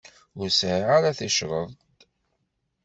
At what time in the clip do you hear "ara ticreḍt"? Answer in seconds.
0.97-1.79